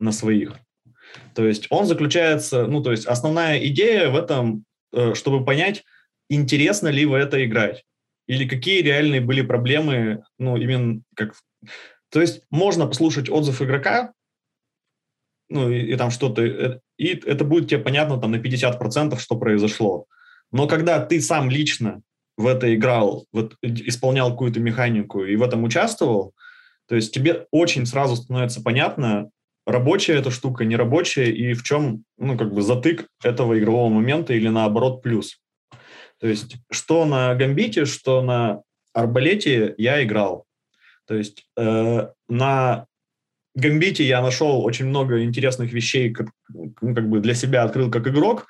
[0.00, 0.56] на своих.
[1.36, 5.84] То есть он заключается, ну, то есть основная идея в этом, э, чтобы понять,
[6.28, 7.84] интересно ли в это играть
[8.26, 11.34] или какие реальные были проблемы, ну, именно как...
[12.10, 14.12] То есть можно послушать отзыв игрока,
[15.48, 19.36] ну, и, и там что-то, э, и это будет тебе понятно там на 50%, что
[19.36, 20.06] произошло.
[20.52, 22.02] Но когда ты сам лично
[22.36, 26.34] в это играл, вот, исполнял какую-то механику и в этом участвовал,
[26.88, 29.30] то есть тебе очень сразу становится понятно,
[29.66, 34.48] рабочая эта штука, нерабочая, и в чем, ну, как бы затык этого игрового момента или
[34.48, 35.40] наоборот плюс.
[36.18, 40.46] То есть что на Гамбите, что на Арбалете я играл.
[41.06, 42.86] То есть э, на
[43.54, 48.06] Гамбите я нашел очень много интересных вещей, как, ну, как бы для себя открыл как
[48.08, 48.46] игрок,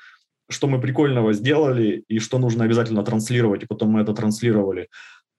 [0.49, 4.89] что мы прикольного сделали и что нужно обязательно транслировать, и потом мы это транслировали.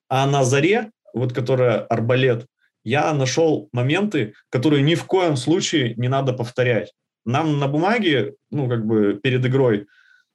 [0.10, 2.46] А на Заре, вот которая Арбалет,
[2.84, 6.94] я нашел моменты, которые ни в коем случае не надо повторять.
[7.26, 9.88] Нам на бумаге, ну, как бы перед игрой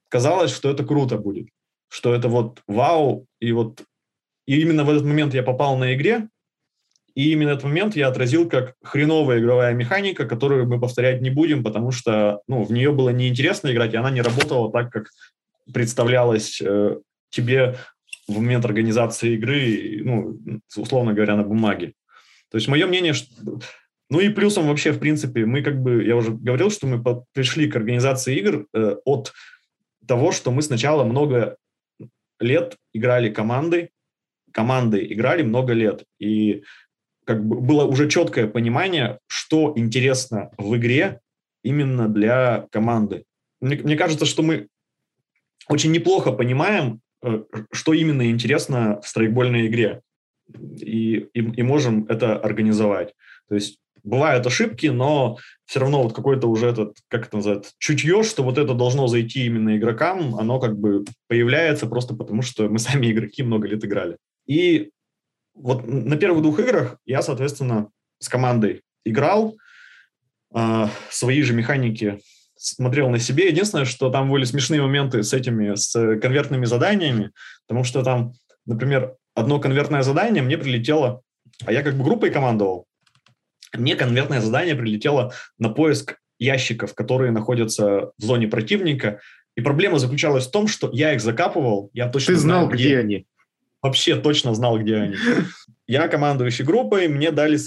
[0.09, 1.48] казалось, что это круто будет
[1.92, 3.85] что это вот вау, и вот
[4.46, 6.28] и именно в этот момент я попал на игре,
[7.14, 11.62] и именно этот момент я отразил как хреновая игровая механика, которую мы повторять не будем,
[11.62, 15.11] потому что ну, в нее было неинтересно играть, и она не работала так, как
[15.72, 16.96] представлялось э,
[17.28, 17.76] тебе
[18.26, 20.38] в момент организации игры, ну,
[20.74, 21.92] условно говоря, на бумаге.
[22.50, 23.28] То есть мое мнение, что...
[24.09, 27.02] Ну и плюсом вообще, в принципе, мы как бы, я уже говорил, что мы
[27.35, 29.35] пришли к организации игр э, от
[30.07, 31.57] того, что мы сначала много
[32.42, 33.90] лет играли команды,
[34.52, 36.62] команды играли много лет, и
[37.24, 41.20] как бы было уже четкое понимание, что интересно в игре
[41.62, 43.24] именно для команды.
[43.61, 44.68] Мне, мне кажется, что мы
[45.68, 50.02] очень неплохо понимаем, э, что именно интересно в страйкбольной игре,
[50.81, 53.14] и, и, и можем это организовать.
[53.48, 58.22] То есть бывают ошибки, но все равно вот какой-то уже этот, как это называется, чутье,
[58.22, 62.78] что вот это должно зайти именно игрокам, оно как бы появляется просто потому, что мы
[62.78, 64.16] сами игроки много лет играли.
[64.46, 64.90] И
[65.54, 69.56] вот на первых двух играх я, соответственно, с командой играл,
[70.54, 72.20] э, свои же механики
[72.56, 73.48] смотрел на себе.
[73.48, 77.32] Единственное, что там были смешные моменты с этими, с конвертными заданиями,
[77.66, 78.32] потому что там,
[78.66, 81.22] например, одно конвертное задание мне прилетело,
[81.64, 82.86] а я как бы группой командовал,
[83.74, 89.20] мне конвертное задание прилетело на поиск ящиков, которые находятся в зоне противника.
[89.56, 92.98] И проблема заключалась в том, что я их закапывал, я точно Ты знал, где, где
[92.98, 93.26] они.
[93.82, 95.16] Вообще точно знал, где они.
[95.88, 97.58] Я командующий группой, мне дали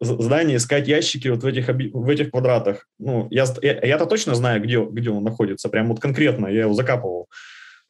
[0.00, 2.86] задание искать ящики вот в этих, в этих квадратах.
[2.98, 6.74] Ну, я, я, я-то точно знаю, где, где он находится, прям вот конкретно, я его
[6.74, 7.28] закапывал.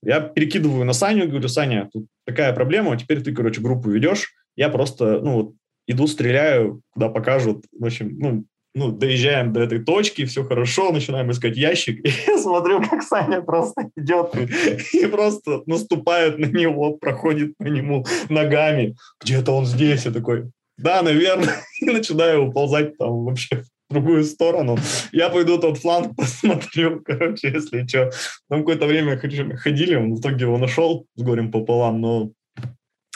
[0.02, 4.70] Я перекидываю на Саню, говорю, Саня, тут такая проблема, теперь ты, короче, группу ведешь, я
[4.70, 5.54] просто, ну, вот
[5.90, 7.64] иду, стреляю, куда покажут.
[7.78, 12.38] В общем, ну, ну, доезжаем до этой точки, все хорошо, начинаем искать ящик, и я
[12.38, 14.32] смотрю, как Саня просто идет
[14.92, 18.96] и, просто наступает на него, проходит по нему ногами.
[19.22, 24.78] Где-то он здесь, я такой, да, наверное, и начинаю уползать там вообще в другую сторону.
[25.10, 28.12] Я пойду тот фланг посмотрю, короче, если что.
[28.48, 32.30] Там какое-то время ходили, в итоге его нашел с горем пополам, но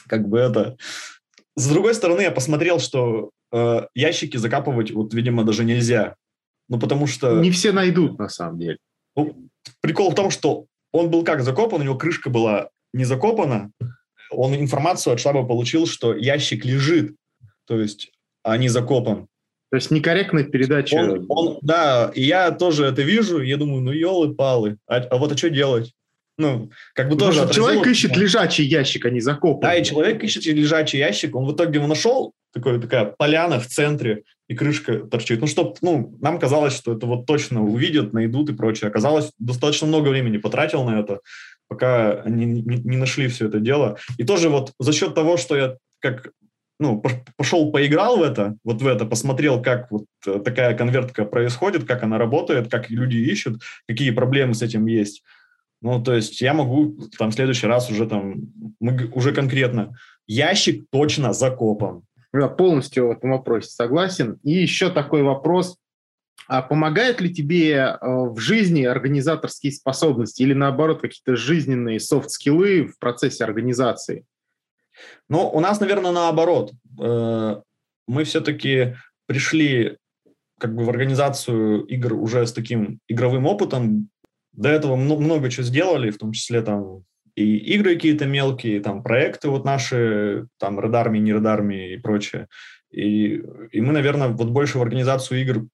[0.09, 0.77] как бы это
[1.57, 6.17] с другой стороны, я посмотрел, что э, ящики закапывать, вот, видимо, даже нельзя.
[6.69, 7.41] Ну, потому что...
[7.41, 8.79] Не все найдут, на самом деле.
[9.17, 9.49] Ну,
[9.81, 13.71] прикол в том, что он был как закопан, у него крышка была не закопана.
[14.31, 17.15] Он информацию от штаба получил, что ящик лежит,
[17.67, 18.13] то есть,
[18.43, 19.29] а не закопан.
[19.71, 20.97] То есть некорректная передача.
[20.97, 25.33] Он, он, да, и я тоже это вижу, я думаю, ну елы-палы, а, а вот
[25.33, 25.93] а что делать?
[26.37, 27.49] Ну, как бы тоже...
[27.53, 29.75] Человек ищет лежачий ящик, а не закопанный.
[29.75, 33.67] Да, и человек ищет лежачий ящик, он в итоге его нашел, такой, такая поляна в
[33.67, 35.41] центре, и крышка торчит.
[35.41, 38.89] Ну, чтоб, ну, нам казалось, что это вот точно увидят, найдут и прочее.
[38.89, 41.21] Оказалось, достаточно много времени потратил на это,
[41.69, 43.99] пока они не, не нашли все это дело.
[44.19, 46.31] И тоже вот за счет того, что я как
[46.81, 47.03] ну,
[47.37, 52.03] пошел поиграл в это, вот в это, посмотрел, как вот э, такая конвертка происходит, как
[52.03, 55.23] она работает, как люди ищут, какие проблемы с этим есть.
[55.85, 58.37] Ну, то есть я могу там в следующий раз уже там,
[58.81, 59.95] мы уже конкретно,
[60.27, 62.05] ящик точно закопан.
[62.33, 64.41] Я полностью в этом вопросе согласен.
[64.43, 65.77] И еще такой вопрос.
[66.49, 72.99] А помогают ли тебе э, в жизни организаторские способности или наоборот какие-то жизненные софт-скиллы в
[72.99, 74.25] процессе организации?
[75.29, 76.73] Ну, у нас, наверное, наоборот.
[76.99, 77.61] Э,
[78.09, 79.99] мы все-таки пришли
[80.59, 84.09] как бы в организацию игр уже с таким игровым опытом.
[84.57, 89.49] До этого много чего сделали, в том числе там и игры какие-то мелкие, там проекты
[89.49, 92.47] вот наши, там Red Army, не Red Army и прочее.
[92.91, 95.67] И, и мы, наверное, вот больше в организацию игр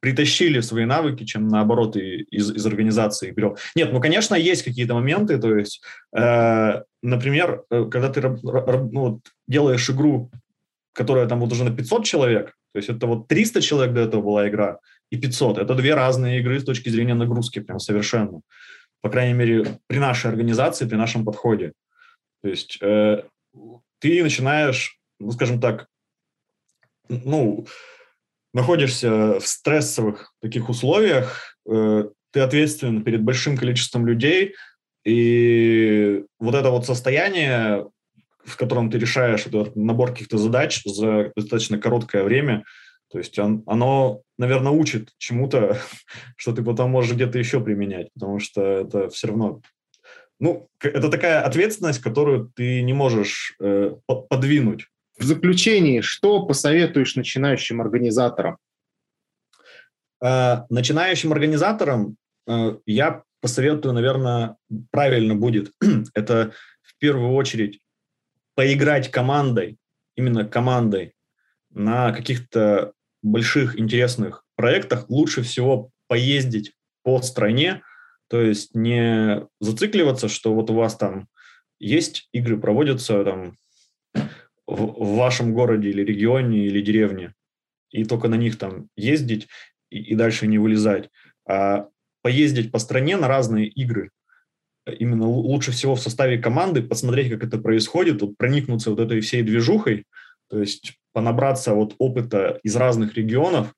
[0.00, 3.54] притащили свои навыки, чем наоборот из, из организации берем.
[3.76, 5.80] Нет, ну, конечно, есть какие-то моменты, то есть,
[6.12, 10.32] э, например, э, когда ты ну, делаешь игру,
[10.92, 14.22] которая там вот уже на 500 человек, то есть это вот 300 человек до этого
[14.22, 14.78] была игра,
[15.12, 15.58] и 500.
[15.58, 18.40] Это две разные игры с точки зрения нагрузки, прям совершенно.
[19.02, 21.72] По крайней мере, при нашей организации, при нашем подходе.
[22.42, 23.22] То есть э,
[23.98, 25.86] ты начинаешь, ну, скажем так,
[27.10, 27.66] ну,
[28.54, 34.54] находишься в стрессовых таких условиях, э, ты ответственен перед большим количеством людей,
[35.04, 37.86] и вот это вот состояние,
[38.46, 42.64] в котором ты решаешь этот набор каких-то задач за достаточно короткое время,
[43.12, 45.76] то есть он, оно, наверное, учит чему-то,
[46.36, 49.60] что ты потом можешь где-то еще применять, потому что это все равно...
[50.40, 53.94] Ну, это такая ответственность, которую ты не можешь э,
[54.28, 54.88] подвинуть.
[55.18, 58.56] В заключении, что посоветуешь начинающим организаторам?
[60.24, 62.16] Э, начинающим организаторам
[62.48, 64.56] э, я посоветую, наверное,
[64.90, 65.70] правильно будет.
[66.14, 67.80] Это в первую очередь
[68.54, 69.76] поиграть командой,
[70.16, 71.14] именно командой
[71.70, 75.08] на каких-то больших интересных проектах.
[75.08, 77.82] Лучше всего поездить по стране,
[78.28, 81.28] то есть не зацикливаться, что вот у вас там
[81.78, 83.56] есть игры, проводятся там
[84.66, 87.34] в, в вашем городе или регионе или деревне,
[87.90, 89.48] и только на них там ездить
[89.90, 91.10] и, и дальше не вылезать,
[91.46, 91.88] а
[92.22, 94.10] поездить по стране на разные игры,
[94.86, 99.42] именно лучше всего в составе команды, посмотреть, как это происходит, вот проникнуться вот этой всей
[99.42, 100.04] движухой,
[100.48, 103.74] то есть понабраться вот опыта из разных регионов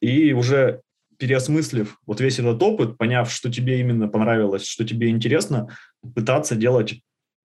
[0.00, 0.82] и уже
[1.18, 5.76] переосмыслив вот весь этот опыт, поняв, что тебе именно понравилось, что тебе интересно,
[6.14, 7.00] пытаться делать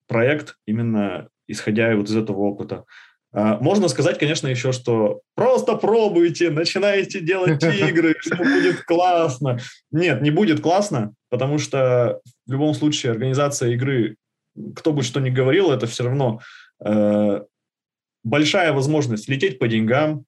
[0.06, 2.84] проект именно исходя вот из этого опыта.
[3.32, 9.58] А, можно сказать, конечно, еще, что просто пробуйте, начинайте делать игры, что будет классно.
[9.90, 14.16] Нет, не будет классно, потому что в любом случае организация игры,
[14.76, 16.40] кто бы что ни говорил, это все равно
[16.84, 17.42] э,
[18.24, 20.24] большая возможность лететь по деньгам,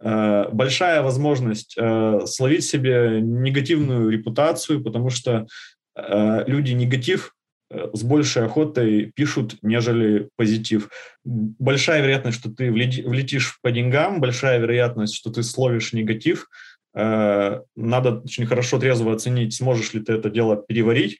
[0.00, 5.46] э, большая возможность э, словить себе негативную репутацию, потому что
[5.94, 7.32] э, люди негатив
[7.68, 10.88] с большей охотой пишут, нежели позитив.
[11.24, 16.48] Большая вероятность, что ты влетишь по деньгам, большая вероятность, что ты словишь негатив.
[16.94, 21.18] Надо очень хорошо трезво оценить, сможешь ли ты это дело переварить.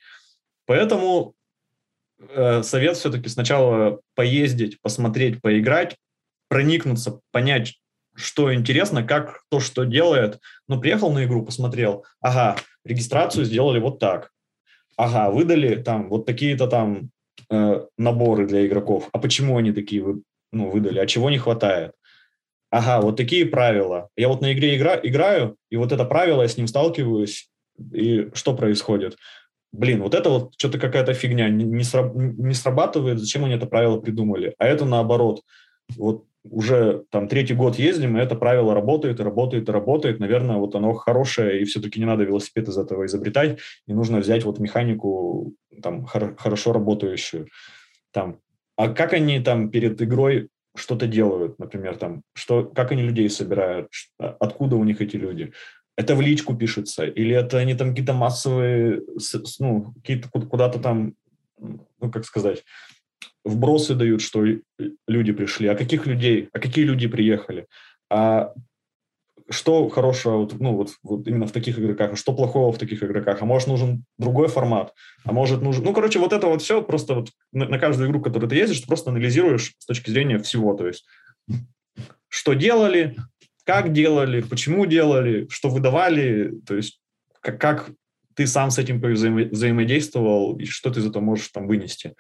[0.67, 1.35] Поэтому
[2.19, 5.97] э, совет все-таки сначала поездить, посмотреть, поиграть,
[6.49, 7.81] проникнуться, понять,
[8.15, 10.41] что интересно, как то, что делает.
[10.69, 14.31] Ну, приехал на игру, посмотрел, ага, регистрацию сделали вот так,
[14.97, 17.11] ага, выдали там вот такие-то там
[17.51, 19.09] э, наборы для игроков.
[19.13, 20.99] А почему они такие вы, ну, выдали?
[20.99, 21.93] А чего не хватает?
[22.71, 24.09] Ага, вот такие правила.
[24.17, 27.49] Я вот на игре игра, играю, и вот это правило, я с ним сталкиваюсь,
[27.93, 29.17] и что происходит?
[29.77, 33.67] Блин, вот это вот что-то какая-то фигня, не, не, сра, не срабатывает, зачем они это
[33.67, 34.55] правило придумали?
[34.59, 35.43] А это наоборот.
[35.97, 40.19] Вот уже там третий год ездим, и это правило работает, и работает, и работает.
[40.19, 44.45] Наверное, вот оно хорошее, и все-таки не надо велосипед из этого изобретать, и нужно взять
[44.45, 47.49] вот механику там хор- хорошо работающую.
[48.13, 48.39] Там.
[48.77, 53.89] А как они там перед игрой что-то делают, например, там, что, как они людей собирают,
[54.19, 55.53] а, откуда у них эти люди?
[55.97, 59.03] Это в личку пишется, или это они там какие-то массовые,
[59.59, 61.15] ну, какие-то куда-то там,
[61.59, 62.65] ну, как сказать,
[63.45, 64.45] вбросы дают, что
[65.09, 67.67] люди пришли, а каких людей, а какие люди приехали,
[68.11, 68.53] а
[69.49, 73.03] что хорошего вот, ну, вот, вот именно в таких игроках, а что плохого в таких
[73.03, 74.93] игроках, а может нужен другой формат,
[75.25, 75.85] а может нужен...
[75.85, 78.85] Ну, короче, вот это вот все просто вот на, на каждую игру, которую ты ездишь,
[78.85, 81.07] просто анализируешь с точки зрения всего, то есть
[82.29, 83.17] что делали,
[83.67, 87.01] как делали, почему делали, что выдавали, то есть
[87.41, 87.91] как, как
[88.35, 92.15] ты сам с этим взаимо- взаимодействовал и что ты из этого можешь там вынести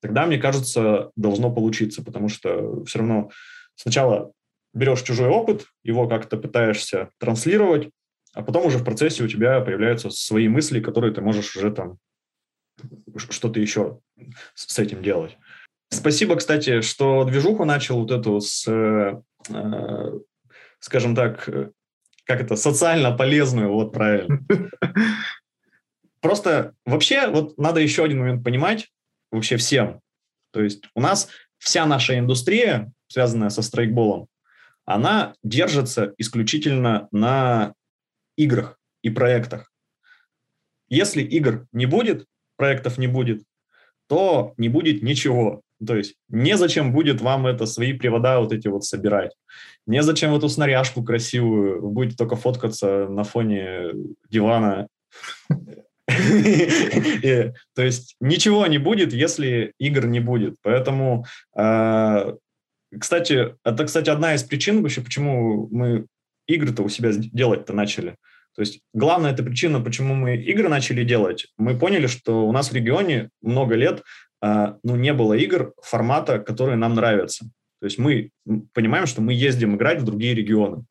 [0.00, 3.30] тогда, мне кажется, должно получиться, потому что все равно
[3.74, 4.32] сначала
[4.74, 7.90] берешь чужой опыт, его как-то пытаешься транслировать,
[8.34, 11.98] а потом уже в процессе у тебя появляются свои мысли, которые ты можешь уже там
[13.16, 13.98] что-то еще
[14.54, 15.36] с этим делать.
[15.90, 19.20] Спасибо, кстати, что движуху начал вот эту с, э,
[20.80, 21.48] скажем так,
[22.24, 24.40] как это, социально полезную, вот правильно.
[26.20, 28.88] Просто вообще вот надо еще один момент понимать,
[29.30, 30.00] вообще всем,
[30.52, 34.28] То есть у нас вся наша индустрия, связанная со страйкболом,
[34.84, 37.74] она держится исключительно на
[38.36, 39.72] играх и проектах.
[40.88, 42.26] Если игр не будет,
[42.56, 43.42] проектов не будет,
[44.06, 45.62] то не будет ничего.
[45.84, 49.32] То есть незачем будет вам это свои привода вот эти вот собирать.
[49.86, 53.90] Незачем эту снаряжку красивую, вы будете только фоткаться на фоне
[54.28, 54.88] дивана.
[56.06, 60.56] То есть ничего не будет, если игр не будет.
[60.62, 62.34] Поэтому, а,
[62.98, 66.06] кстати, это, кстати, одна из причин вообще, почему мы
[66.46, 68.16] игры-то у себя делать-то начали.
[68.56, 72.70] То есть главная эта причина, почему мы игры начали делать, мы поняли, что у нас
[72.70, 74.02] в регионе много лет
[74.40, 77.46] ну, не было игр формата, которые нам нравятся.
[77.80, 78.30] То есть мы
[78.72, 80.84] понимаем, что мы ездим играть в другие регионы.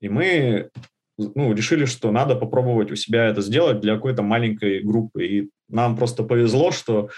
[0.00, 0.70] И мы
[1.18, 5.26] ну, решили, что надо попробовать у себя это сделать для какой-то маленькой группы.
[5.26, 7.10] И нам просто повезло, что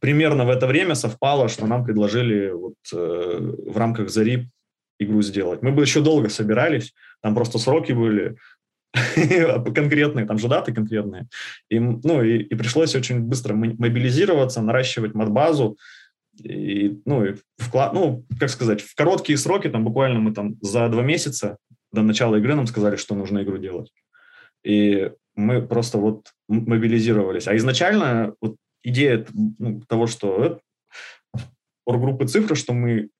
[0.00, 4.48] примерно в это время совпало, что нам предложили вот, э, в рамках «Зари»
[4.98, 5.62] игру сделать.
[5.62, 6.92] Мы бы еще долго собирались,
[7.22, 8.36] там просто сроки были,
[9.74, 11.28] конкретные, там же даты конкретные.
[11.70, 15.78] И, ну, и, и пришлось очень быстро мобилизироваться, наращивать мат-базу.
[16.42, 20.88] И, ну, и вклад, ну, как сказать, в короткие сроки, там буквально мы там за
[20.88, 21.58] два месяца
[21.92, 23.92] до начала игры нам сказали, что нужно игру делать.
[24.64, 27.48] И мы просто вот мобилизировались.
[27.48, 30.60] А изначально вот идея ну, того, что
[31.84, 33.10] оргруппы цифры, что мы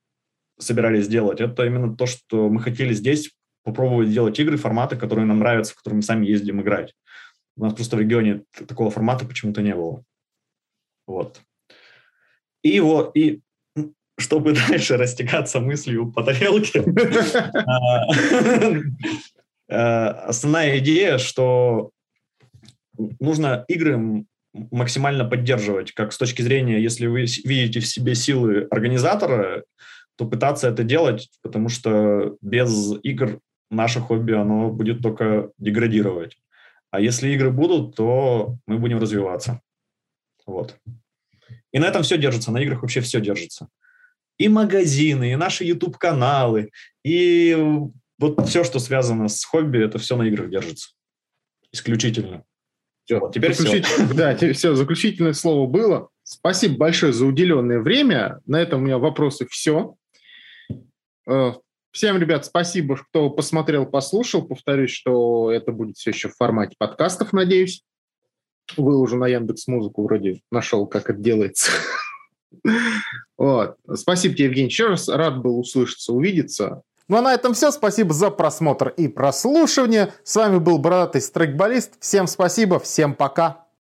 [0.58, 3.32] собирались сделать, это именно то, что мы хотели здесь
[3.64, 6.94] попробовать делать игры, форматы, которые нам нравятся, в которые мы сами ездим играть.
[7.56, 10.02] У нас просто в регионе такого формата почему-то не было.
[11.06, 11.40] Вот.
[12.62, 13.40] И вот, и
[14.18, 16.84] чтобы дальше растекаться мыслью по тарелке,
[17.54, 18.06] а,
[19.70, 21.90] а, основная идея, что
[23.20, 24.24] нужно игры
[24.70, 29.64] максимально поддерживать, как с точки зрения, если вы видите в себе силы организатора,
[30.16, 33.40] то пытаться это делать, потому что без игр
[33.72, 36.36] наше хобби, оно будет только деградировать.
[36.90, 39.60] А если игры будут, то мы будем развиваться.
[40.46, 40.76] Вот.
[41.72, 43.68] И на этом все держится, на играх вообще все держится.
[44.38, 46.70] И магазины, и наши YouTube-каналы,
[47.04, 47.56] и
[48.18, 50.90] вот все, что связано с хобби, это все на играх держится.
[51.72, 52.44] Исключительно.
[53.04, 53.82] Все, вот, теперь все.
[54.14, 56.08] Да, все, заключительное слово было.
[56.22, 58.40] Спасибо большое за уделенное время.
[58.46, 59.96] На этом у меня вопросы все.
[61.92, 64.42] Всем, ребят, спасибо, кто посмотрел, послушал.
[64.42, 67.84] Повторюсь, что это будет все еще в формате подкастов, надеюсь.
[68.78, 71.70] Вы уже на Яндекс Музыку вроде нашел, как это делается.
[73.38, 73.76] Вот.
[73.94, 75.08] Спасибо тебе, Евгений, еще раз.
[75.08, 76.82] Рад был услышаться, увидеться.
[77.08, 77.72] Ну а на этом все.
[77.72, 80.12] Спасибо за просмотр и прослушивание.
[80.22, 81.94] С вами был Бородатый Страйкболист.
[81.98, 83.61] Всем спасибо, всем пока.